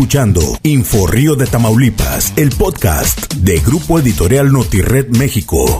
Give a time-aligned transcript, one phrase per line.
[0.00, 5.78] escuchando Info Río de Tamaulipas, el podcast de Grupo Editorial Notired México.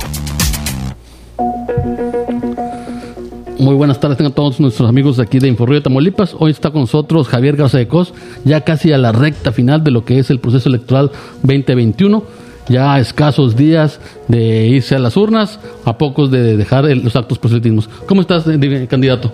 [3.59, 6.37] Muy buenas tardes tengan todos nuestros amigos de aquí de Inforrío de Tamaulipas.
[6.39, 8.13] Hoy está con nosotros Javier Garza de Cos,
[8.45, 11.11] ya casi a la recta final de lo que es el proceso electoral
[11.43, 12.23] 2021.
[12.69, 17.17] Ya a escasos días de irse a las urnas, a pocos de dejar el- los
[17.17, 17.89] actos proselitismos.
[18.05, 19.33] ¿Cómo estás, eh, candidato?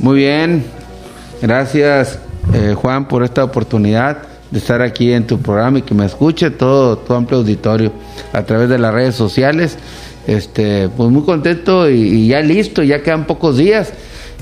[0.00, 0.66] Muy bien,
[1.40, 2.18] gracias
[2.54, 4.18] eh, Juan por esta oportunidad
[4.50, 7.92] de estar aquí en tu programa y que me escuche todo tu amplio auditorio
[8.32, 9.76] a través de las redes sociales.
[10.26, 13.92] Este, pues muy contento y, y ya listo, ya quedan pocos días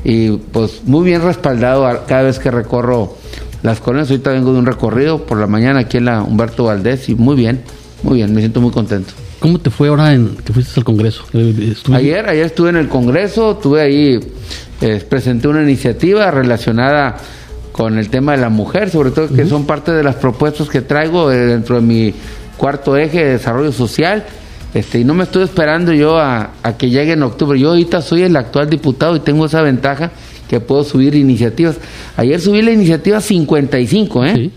[0.03, 3.17] y pues muy bien respaldado cada vez que recorro
[3.62, 4.11] las colonias.
[4.11, 7.37] Ahorita vengo de un recorrido por la mañana aquí en la Humberto Valdés y muy
[7.37, 7.62] bien,
[8.03, 9.12] muy bien, me siento muy contento.
[9.41, 11.25] ¿Cómo te fue ahora en que fuiste al Congreso?
[11.34, 14.21] Eh, Ayer, ayer estuve en el Congreso, tuve ahí,
[14.81, 17.17] eh, presenté una iniciativa relacionada
[17.74, 20.80] con el tema de la mujer, sobre todo que son parte de las propuestas que
[20.80, 22.14] traigo eh, dentro de mi
[22.56, 24.25] cuarto eje de desarrollo social.
[24.75, 27.58] Este, y no me estoy esperando yo a, a que llegue en octubre.
[27.58, 30.12] Yo ahorita soy el actual diputado y tengo esa ventaja
[30.48, 31.78] que puedo subir iniciativas.
[32.16, 34.33] Ayer subí la iniciativa 55, ¿eh?
[34.36, 34.53] Sí.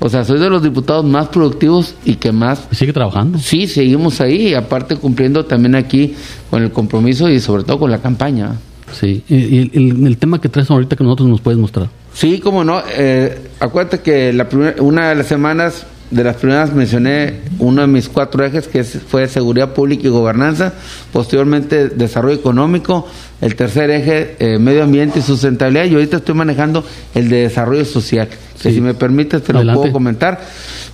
[0.00, 3.38] O sea, soy de los diputados más productivos y que más ¿Sigue trabajando?
[3.38, 6.14] Sí, seguimos ahí, y aparte cumpliendo también aquí
[6.50, 8.56] con el compromiso y sobre todo con la campaña.
[8.92, 9.22] Sí.
[9.28, 11.88] Y, el, el tema que traes ahorita que nosotros nos puedes mostrar.
[12.14, 16.72] Sí, como no, eh, acuérdate que la primer- una de las semanas, de las primeras
[16.74, 20.72] mencioné uno de mis cuatro ejes que fue seguridad pública y gobernanza,
[21.12, 23.06] posteriormente desarrollo económico,
[23.40, 27.84] el tercer eje eh, medio ambiente y sustentabilidad y ahorita estoy manejando el de desarrollo
[27.84, 28.74] social, que Sí.
[28.76, 30.40] si me permites te lo puedo comentar.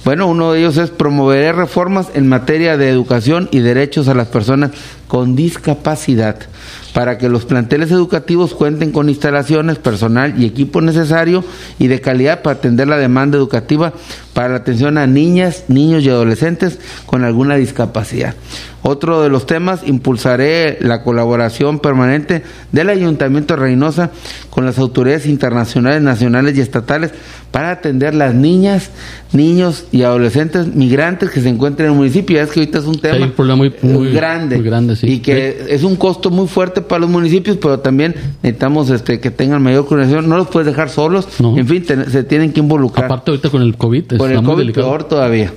[0.04, 4.26] Bueno, uno de ellos es promover reformas en materia de educación y derechos a las
[4.28, 4.72] personas
[5.08, 6.36] con discapacidad
[6.92, 11.44] para que los planteles educativos cuenten con instalaciones, personal y equipo necesario
[11.78, 13.92] y de calidad para atender la demanda educativa
[14.32, 18.34] para la atención a niñas, niños y adolescentes con alguna discapacidad.
[18.86, 24.10] Otro de los temas, impulsaré la colaboración permanente del Ayuntamiento de Reynosa
[24.50, 27.10] con las autoridades internacionales, nacionales y estatales
[27.50, 28.90] para atender las niñas,
[29.32, 32.36] niños y adolescentes migrantes que se encuentran en el municipio.
[32.36, 34.96] Ya es que ahorita es un tema hay un problema muy- muy- grande, muy grande,
[34.96, 35.06] sí.
[35.06, 39.30] y que es un costo muy fuerte para los municipios, pero también necesitamos este que
[39.30, 40.28] tengan mayor coordinación.
[40.28, 41.56] No los puedes dejar solos, No.
[41.56, 43.06] en fin, te- se tienen que involucrar.
[43.06, 44.18] Aparte ahorita con el COVID.
[44.18, 44.88] Con el COVID delicado.
[44.88, 45.52] peor todavía.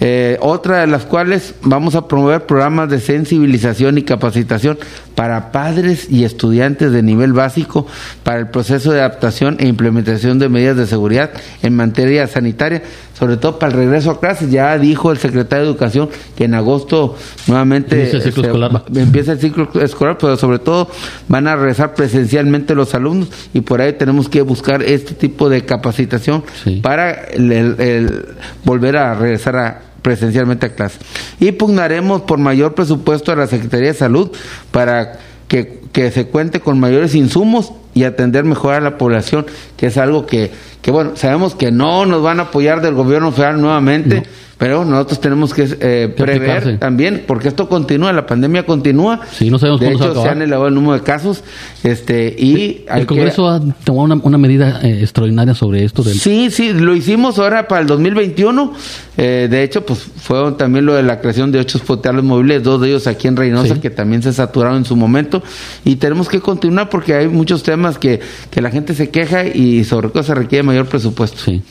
[0.00, 4.78] Eh, otra de las cuales vamos a promover programas de sensibilización y capacitación
[5.14, 7.86] para padres y estudiantes de nivel básico
[8.22, 11.30] para el proceso de adaptación e implementación de medidas de seguridad
[11.62, 12.82] en materia sanitaria,
[13.18, 14.50] sobre todo para el regreso a clases.
[14.50, 17.16] Ya dijo el secretario de Educación que en agosto
[17.46, 18.84] nuevamente Inicia el ciclo se- escolar.
[18.94, 20.88] empieza el ciclo escolar, pero sobre todo
[21.28, 25.64] van a regresar presencialmente los alumnos y por ahí tenemos que buscar este tipo de
[25.64, 26.80] capacitación Sí.
[26.82, 28.24] para el- el- el
[28.64, 30.98] volver a regresar a presencialmente a clase.
[31.40, 34.30] Y pugnaremos por mayor presupuesto a la Secretaría de Salud
[34.70, 39.46] para que, que se cuente con mayores insumos y atender mejor a la población,
[39.78, 40.50] que es algo que,
[40.82, 44.24] que bueno, sabemos que no nos van a apoyar del gobierno federal nuevamente.
[44.58, 49.20] Pero nosotros tenemos que eh, prever también, porque esto continúa, la pandemia continúa.
[49.32, 50.28] Sí, no sabemos de se hecho, se acabar.
[50.30, 51.42] han elevado el número de casos,
[51.82, 56.18] este, y El que- Congreso ha tomado una, una medida eh, extraordinaria sobre esto del
[56.18, 58.72] Sí, sí, lo hicimos ahora para el 2021.
[59.16, 62.80] Eh, de hecho, pues fue también lo de la creación de ocho hospitales móviles, dos
[62.80, 63.80] de ellos aquí en Reynosa, Sí.
[63.80, 65.42] que también se saturaron en su momento.
[65.84, 69.84] Y tenemos que continuar porque hay muchos temas que, que la gente se queja y
[69.84, 71.38] sobre todo se requiere mayor presupuesto.
[71.44, 71.62] Sí.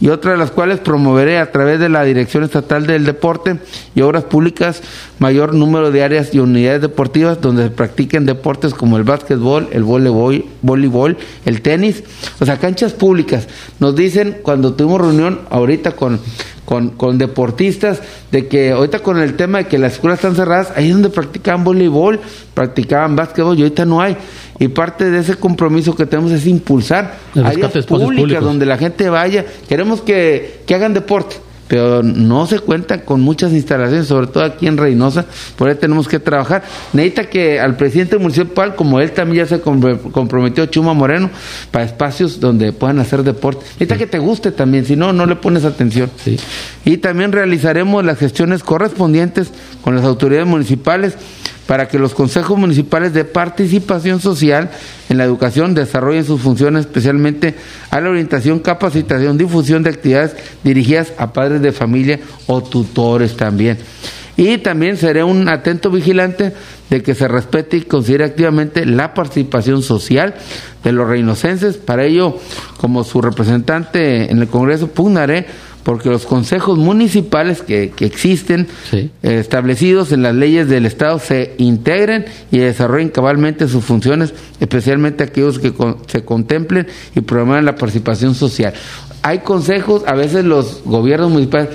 [0.00, 3.58] Y otra de las cuales promoveré a través de la Dirección Estatal del Deporte
[3.94, 4.82] y Obras Públicas
[5.18, 9.84] mayor número de áreas y unidades deportivas donde se practiquen deportes como el básquetbol, el
[9.84, 12.02] voleibol, voleibol, el tenis,
[12.40, 13.46] o sea, canchas públicas.
[13.78, 16.20] Nos dicen cuando tuvimos reunión ahorita con,
[16.64, 20.72] con, con deportistas de que ahorita con el tema de que las escuelas están cerradas,
[20.74, 22.18] ahí es donde practicaban voleibol,
[22.54, 24.16] practicaban básquetbol y ahorita no hay.
[24.58, 28.44] Y parte de ese compromiso que tenemos es impulsar áreas públicas públicos.
[28.44, 29.44] donde la gente vaya.
[29.68, 31.36] Queremos que, que hagan deporte,
[31.68, 35.24] pero no se cuentan con muchas instalaciones, sobre todo aquí en Reynosa,
[35.56, 36.62] por ahí tenemos que trabajar.
[36.92, 41.30] Necesita que al presidente municipal, como él también ya se compr- comprometió, Chuma Moreno,
[41.70, 43.64] para espacios donde puedan hacer deporte.
[43.64, 46.10] Necesita que te guste también, si no, no le pones atención.
[46.22, 46.38] Sí.
[46.84, 49.50] Y también realizaremos las gestiones correspondientes
[49.82, 51.14] con las autoridades municipales
[51.66, 54.70] para que los consejos municipales de participación social
[55.08, 57.54] en la educación desarrollen sus funciones especialmente
[57.90, 63.78] a la orientación, capacitación, difusión de actividades dirigidas a padres de familia o tutores también.
[64.36, 66.52] Y también seré un atento vigilante
[66.88, 70.34] de que se respete y considere activamente la participación social
[70.82, 71.76] de los reinocenses.
[71.76, 72.38] Para ello,
[72.78, 75.46] como su representante en el Congreso, pugnaré
[75.82, 79.10] porque los consejos municipales que, que existen Sí.
[79.22, 85.24] eh, establecidos en las leyes del Estado se integren y desarrollen cabalmente sus funciones, especialmente
[85.24, 88.72] aquellos que con- se contemplen y promuevan la participación social.
[89.22, 91.70] Hay consejos, a veces los gobiernos municipales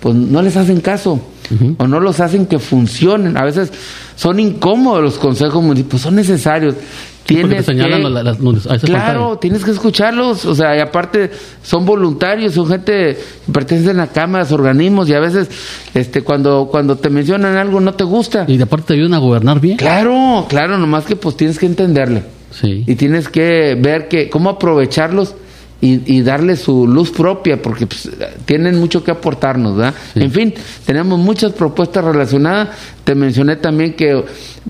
[0.00, 1.20] pues no les hacen caso
[1.78, 3.36] o no los hacen que funcionen.
[3.36, 3.72] A veces
[4.16, 6.74] son incómodos los consejos municipales, son necesarios.
[7.28, 10.80] Sí, porque te señalan que- la- las- falta Claro, tienes que escucharlos, o sea, y
[10.80, 11.30] aparte
[11.62, 12.92] son voluntarios, son gente
[13.46, 15.48] que pertenecen a cámaras, organismos, y a veces
[15.94, 18.44] este cuando cuando te mencionan algo no te gusta.
[18.46, 19.76] Y de aparte te ayudan a gobernar bien.
[19.76, 22.22] Claro, claro, nomás que pues tienes que entenderle.
[22.52, 22.84] Sí.
[22.86, 25.34] Y tienes que ver que cómo aprovecharlos
[25.86, 28.10] y, y darle su luz propia, porque pues,
[28.44, 29.94] tienen mucho que aportarnos, ¿verdad?
[30.14, 30.20] Sí.
[30.20, 30.54] En fin,
[30.84, 32.70] tenemos muchas propuestas relacionadas.
[33.04, 34.24] Te mencioné también que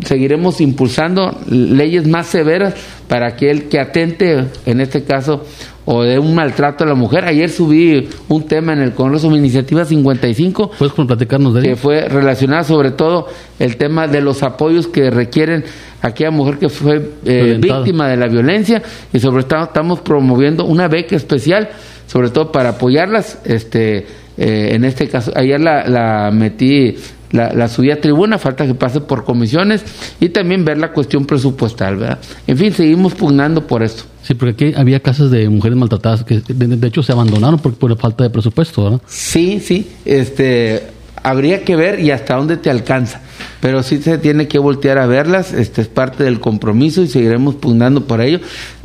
[0.05, 2.75] seguiremos impulsando leyes más severas
[3.09, 5.45] para aquel que atente, en este caso,
[5.87, 7.25] o de un maltrato a la mujer.
[7.25, 12.09] Ayer subí un tema en el Congreso, mi iniciativa 55, ¿Puedes platicarnos de que fue
[12.09, 13.29] relacionada sobre todo
[13.59, 15.65] el tema de los apoyos que requieren
[16.03, 18.83] aquella mujer que fue eh, víctima de la violencia
[19.13, 21.69] y sobre todo estamos promoviendo una beca especial
[22.07, 24.07] sobre todo para apoyarlas este
[24.37, 26.97] eh, en este caso ayer la, la metí
[27.33, 29.85] la, la subí a tribuna falta que pase por comisiones
[30.21, 32.19] y también ver la cuestión presupuestal ¿verdad?
[32.47, 36.41] en fin seguimos pugnando por esto Sí, porque aquí había casas de mujeres maltratadas que
[36.41, 39.01] de, de hecho se abandonaron por, por falta de presupuesto, ¿verdad?
[39.07, 40.83] Sí, sí, este,
[41.23, 43.21] habría que ver y hasta dónde te alcanza,
[43.67, 47.57] pero sí se tiene que voltear a verlas, este es parte del compromiso y seguiremos
[47.57, 48.39] pugnando por ello.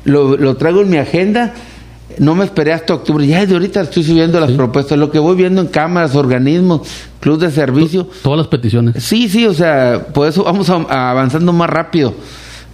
[0.06, 1.54] Lo, lo traigo en mi agenda,
[2.18, 5.36] no me esperé hasta octubre, ya de ahorita estoy subiendo las propuestas, lo que voy
[5.36, 6.82] viendo en cámaras, organismos,
[7.20, 9.04] club de servicio, Todas las peticiones.
[9.04, 12.16] sí, sí, o sea, por eso vamos a- a avanzando más rápido.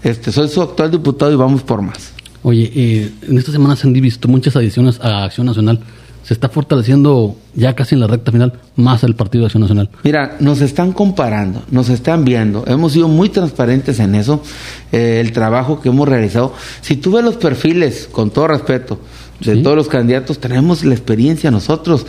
[0.01, 2.13] Este, soy su actual diputado y vamos por más.
[2.41, 5.81] Oye, eh, en esta semana se han visto muchas adiciones a Acción Nacional.
[6.27, 9.89] Se está fortaleciendo ya casi en la recta final más el Partido de Acción Nacional.
[10.03, 14.43] Mira, nos están comparando, nos están viendo, hemos sido muy transparentes en eso,
[14.91, 16.53] eh, el trabajo que hemos realizado.
[16.81, 18.99] Si tú ves los perfiles, con todo respeto,
[19.39, 19.61] de Sí.
[19.63, 22.05] todos los candidatos, tenemos la experiencia nosotros,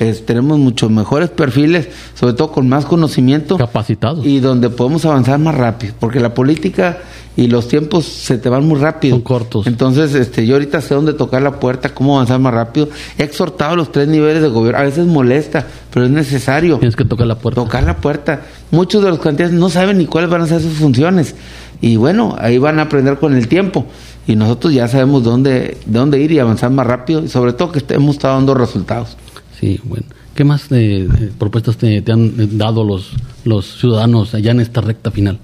[0.00, 4.26] es- tenemos muchos mejores perfiles, sobre todo con más conocimiento Capacitados.
[4.26, 6.98] y donde podemos avanzar más rápido, porque la política
[7.36, 9.14] y los tiempos se te van muy rápido.
[9.16, 9.66] Son cortos.
[9.66, 12.88] Entonces, este, yo ahorita sé dónde tocar la puerta, cómo avanzar más rápido.
[13.16, 16.96] He exhortado a los tres niveles de gobierno, a veces molesta, pero es necesario Tienes
[16.96, 17.62] que tocar la puerta.
[17.62, 18.42] tocar la puerta.
[18.70, 21.34] Muchos de los candidatos no saben ni cuáles van a ser sus funciones.
[21.80, 23.86] Y bueno, ahí van a aprender con el tiempo.
[24.26, 27.24] Y nosotros ya sabemos dónde, dónde ir y avanzar más rápido.
[27.24, 29.16] Y sobre todo que hemos estado dando resultados.
[29.58, 30.06] Sí, bueno.
[30.34, 33.12] ¿Qué más eh, eh, propuestas te, te han eh, dado los,
[33.44, 35.38] los ciudadanos allá en esta recta final?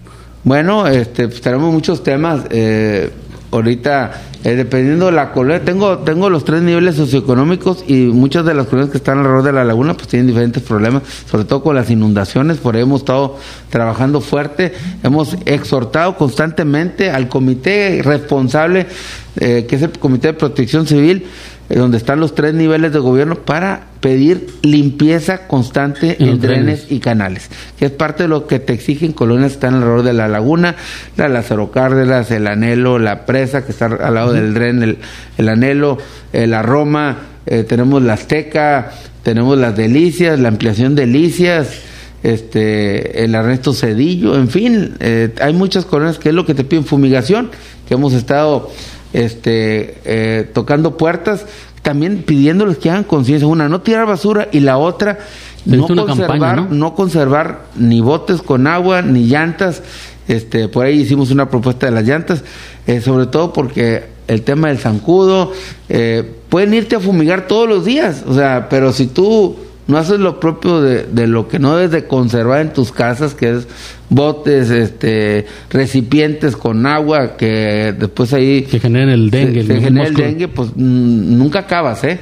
[0.45, 2.45] Bueno, este, pues, tenemos muchos temas.
[2.51, 3.11] eh,
[3.50, 8.55] ahorita, eh, dependiendo de la colonia, tengo, tengo los tres niveles socioeconómicos y muchas de
[8.55, 11.75] las colonias que están alrededor de la laguna pues tienen diferentes problemas, sobre todo con
[11.75, 12.59] las inundaciones.
[12.59, 13.37] Por ahí hemos estado
[13.71, 14.73] trabajando fuerte.
[15.03, 18.87] Hemos exhortado constantemente al comité responsable,
[19.41, 21.27] eh, que es el Comité de Protección Civil,
[21.76, 26.87] donde están los tres niveles de gobierno, para pedir limpieza constante En en, drenes.
[26.88, 30.12] y canales, que es parte de lo que te exigen colonias que están alrededor de
[30.15, 30.76] la laguna,
[31.17, 34.99] la Lázaro Cárdenas, el Anhelo, la presa que está al lado del dren, el,
[35.37, 35.99] el Anhelo,
[36.32, 38.93] eh, la Roma, eh, tenemos la Azteca,
[39.23, 41.81] tenemos las Delicias, la ampliación de Delicias,
[42.22, 46.65] este, el Ernesto Cedillo, en fin, eh, hay muchas colonias que es lo que te
[46.65, 47.51] piden fumigación,
[47.87, 48.70] que hemos estado
[49.19, 51.44] este, eh, tocando puertas,
[51.82, 55.19] también pidiéndoles que hagan conciencia, una, no tirar basura y la otra,
[55.65, 56.69] no conservar, campaña, ¿no?
[56.70, 59.82] no conservar ni botes con agua, ni llantas.
[60.29, 62.44] Este, por ahí hicimos una propuesta de las llantas,
[62.87, 65.53] eh, sobre todo porque el tema del zancudo,
[65.89, 69.56] eh, pueden irte a fumigar todos los días, o sea, pero si tú
[69.89, 73.34] no haces lo propio de, de lo que no debes de conservar en tus casas,
[73.34, 73.67] que es
[74.10, 79.62] botes, este, recipientes con agua, que después ahí Que generen el dengue.
[79.62, 82.19] se, se el genera el dengue, pues nunca acabas, ¿eh?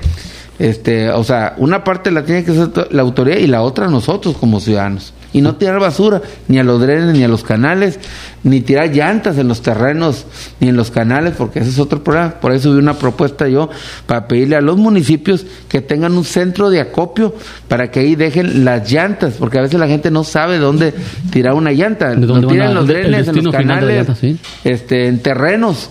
[0.59, 4.37] Este, o sea, una parte la tiene que hacer la autoridad y la otra nosotros
[4.37, 5.13] como ciudadanos.
[5.33, 7.99] Y no tirar basura, ni a los drenes, ni a los canales,
[8.43, 10.25] ni tirar llantas en los terrenos,
[10.61, 12.41] ni en los canales, porque ese es otro problema.
[12.41, 13.69] Por eso subí una propuesta yo
[14.07, 17.35] para pedirle a los municipios que tengan un centro de acopio
[17.69, 20.95] para que ahí dejen las llantas, porque a veces la gente no sabe dónde
[21.31, 22.15] tirar una llanta.
[22.15, 24.39] ¿De dónde van tiran los drenes, en los canales, llanta, sí?
[24.65, 25.91] este, en terrenos.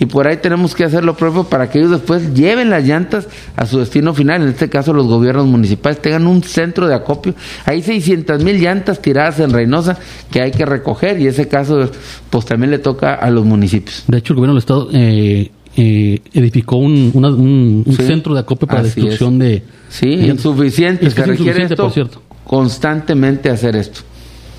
[0.00, 3.28] Y por ahí tenemos que hacer lo propio para que ellos después lleven las llantas
[3.56, 7.34] a su destino final, en este caso los gobiernos municipales tengan un centro de acopio.
[7.64, 9.96] Hay 600 mil llantas tiradas en Reynosa
[10.30, 11.88] que hay que recoger y ese caso
[12.30, 14.04] pues también le toca a los municipios.
[14.08, 18.34] De hecho, el gobierno del Estado eh, eh, edificó un, una- un- un Sí, centro
[18.34, 19.62] de acopio para la destrucción de...
[19.88, 22.22] Sí, de insuficiente, Es que se es requiere insuficiente, esto por cierto.
[22.44, 24.00] constantemente hacer esto.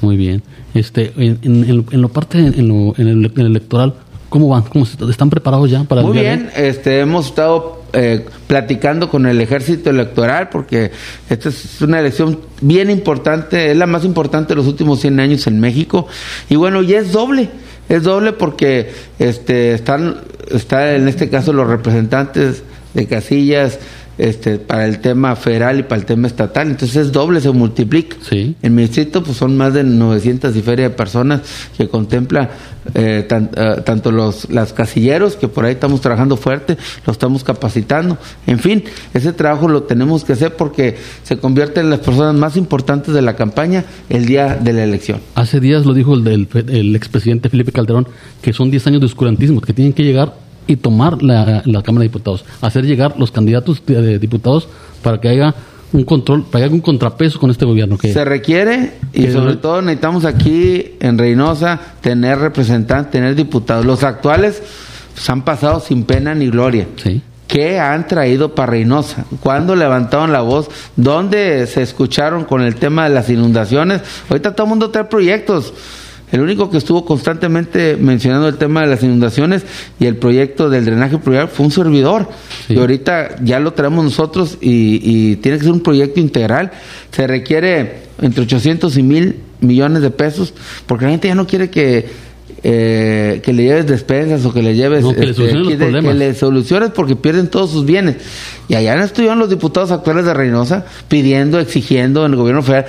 [0.01, 0.43] Muy bien.
[0.73, 3.93] Este, en, en, en- en lo parte, en, lo, en, el, en el electoral,
[4.35, 4.63] ¿cómo van?
[4.63, 9.39] ¿Cómo se- ¿Están preparados ya para Muy bien, este, hemos estado eh, platicando con el
[9.39, 10.91] ejército electoral porque
[11.29, 15.47] esta es una elección bien importante, es la más importante de los últimos 100 años
[15.47, 16.05] en México.
[16.49, 17.49] Y bueno, ya es doble,
[17.87, 20.17] es doble porque este, están,
[20.51, 22.63] está en este caso los representantes
[22.93, 23.79] de casillas
[24.17, 28.17] este, para el tema federal y para el tema estatal, entonces es doble, se multiplica.
[28.27, 28.55] Sí.
[28.61, 31.41] En mi distrito pues son más de 900 y feria de personas
[31.77, 32.49] que contempla
[32.93, 37.43] eh, tan- eh, tanto los las casilleros que por ahí estamos trabajando fuerte, lo estamos
[37.43, 38.17] capacitando.
[38.45, 42.57] En fin, ese trabajo lo tenemos que hacer porque se convierte en las personas más
[42.57, 45.19] importantes de la campaña el día de la elección.
[45.33, 48.07] Hace días lo dijo el, del, el expresidente Felipe Calderón,
[48.41, 50.33] que son 10 años de oscurantismo, que tienen que llegar
[50.67, 54.67] y tomar la, la Cámara de Diputados, hacer llegar los candidatos de, diputados
[55.01, 55.55] para que haya
[55.93, 57.97] un control, para que haya un contrapeso con este gobierno.
[57.97, 63.85] Que, Se requiere y sobre todo necesitamos aquí en Reynosa tener representantes, tener diputados.
[63.85, 64.61] Los actuales
[65.13, 66.87] pues, han pasado sin pena ni gloria.
[66.97, 67.21] Sí.
[67.47, 69.25] ¿Qué han traído para Reynosa?
[69.39, 70.67] ¿Cuándo levantaron la voz?
[70.95, 74.01] ¿Dónde se escucharon con el tema de las inundaciones?
[74.29, 75.71] Ahorita todo el mundo trae proyectos.
[76.31, 79.63] El único que estuvo constantemente mencionando el tema de las inundaciones
[79.99, 82.27] y el proyecto del drenaje pluvial fue un servidor.
[82.67, 82.73] Sí.
[82.73, 86.71] Y ahorita ya lo traemos nosotros y, y tiene que ser un proyecto integral.
[87.11, 90.53] Se requiere entre 800 y 1000 millones de pesos
[90.85, 92.07] porque la gente ya no quiere que,
[92.63, 95.03] eh, que le lleves despensas o que le lleves...
[95.03, 98.17] No, que le los quiere que le soluciones porque pierden todos sus bienes.
[98.67, 102.85] Y allá estuvieron los diputados actuales de Reynosa pidiendo, exigiendo en el gobierno federal.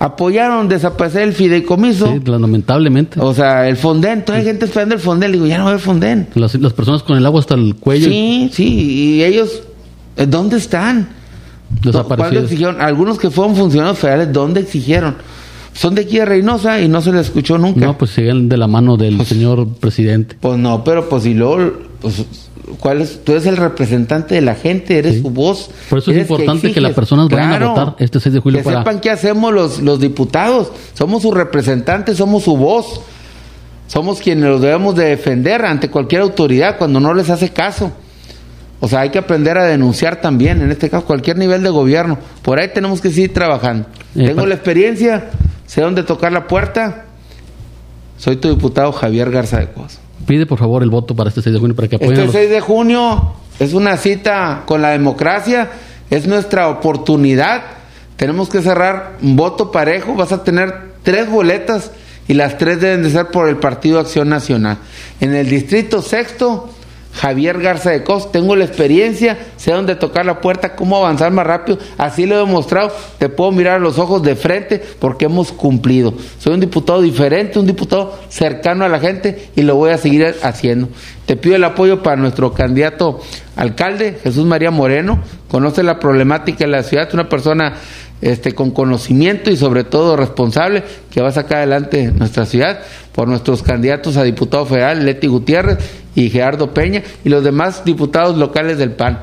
[0.00, 2.06] Apoyaron desaparecer el fideicomiso.
[2.10, 3.20] Sí, lamentablemente.
[3.20, 4.24] O sea, el Fonden.
[4.24, 5.30] Todavía hay gente esperando el Fonden.
[5.30, 6.26] Digo, ya no va Fonden.
[6.34, 8.64] Las, las personas con el agua hasta el cuello Sí, sí.
[8.64, 9.62] Y ellos,
[10.16, 11.10] eh, ¿dónde están?
[11.68, 12.44] ¿Cuándo desaparecidos.
[12.44, 12.80] exigieron?
[12.80, 15.16] Algunos que fueron funcionarios federales, ¿dónde exigieron?
[15.74, 17.84] Son de aquí de Reynosa y no se les escuchó nunca.
[17.84, 20.36] No, pues siguen de la mano del señor presidente.
[20.40, 22.24] Pues no, pero pues si luego, pues,
[22.78, 23.24] ¿cuál es?
[23.24, 25.22] Tú eres el representante de la gente, eres Sí.
[25.22, 25.70] su voz.
[25.88, 28.64] Por eso es importante que las personas vayan a votar este 6 de julio Que
[28.64, 30.72] para- sepan qué hacemos los, los diputados.
[30.94, 33.00] Somos sus representantes, somos su voz.
[33.86, 37.90] Somos quienes los debemos de defender ante cualquier autoridad cuando no les hace caso.
[38.78, 42.16] O sea, hay que aprender a denunciar también, en este caso, cualquier nivel de gobierno.
[42.42, 43.86] Por ahí tenemos que seguir trabajando.
[44.14, 45.30] Eh, Tengo la experiencia,
[45.66, 47.04] sé dónde tocar la puerta.
[48.16, 49.98] Soy tu diputado Javier Garza de Cos.
[50.26, 52.32] Pide por favor el voto para este 6 de junio para que apoyen Este los-
[52.34, 55.70] 6 de junio es una cita con la democracia,
[56.10, 57.62] es nuestra oportunidad.
[58.16, 60.14] Tenemos que cerrar un voto parejo.
[60.14, 60.72] Vas a tener
[61.02, 61.90] tres boletas
[62.28, 64.78] y las tres deben de ser por el Partido Acción Nacional.
[65.20, 66.68] En el distrito sexto,
[67.12, 71.46] Javier Garza de Cos, tengo la experiencia, sé dónde tocar la puerta, cómo avanzar más
[71.46, 75.52] rápido, así lo he demostrado, te puedo mirar a los ojos de frente porque hemos
[75.52, 76.14] cumplido.
[76.38, 80.34] Soy un diputado diferente, un diputado cercano a la gente y lo voy a seguir
[80.42, 80.88] haciendo.
[81.26, 83.20] Te pido el apoyo para nuestro candidato
[83.56, 87.74] alcalde, Jesús María Moreno, conoce la problemática de la ciudad, es una persona
[88.20, 92.80] este, con conocimiento y sobre todo responsable que va a sacar adelante nuestra ciudad
[93.12, 95.78] por nuestros candidatos a diputado federal, Leti Gutiérrez
[96.14, 99.20] y Gerardo Peña y los demás diputados locales del PAN.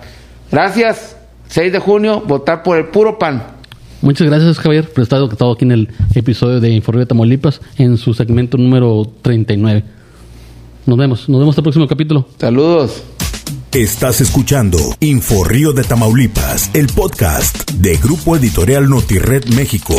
[0.52, 1.16] Gracias.
[1.50, 3.42] 6 de junio, votar por el puro PAN.
[4.02, 7.98] Muchas gracias, Javier, por estar estado aquí en el episodio de Informe de Tamaulipas en
[7.98, 9.84] su segmento número 39.
[10.86, 12.28] Nos vemos, nos vemos hasta el próximo capítulo.
[12.38, 13.17] Saludos.
[13.78, 19.94] Estás escuchando Info Río de Tamaulipas, el podcast de Grupo Editorial Notired México.